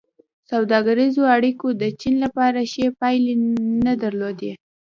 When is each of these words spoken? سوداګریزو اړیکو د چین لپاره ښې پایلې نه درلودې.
سوداګریزو 0.51 1.21
اړیکو 1.35 1.67
د 1.81 1.83
چین 2.01 2.15
لپاره 2.25 2.59
ښې 2.71 2.87
پایلې 2.99 3.35
نه 3.85 3.93
درلودې. 4.03 4.51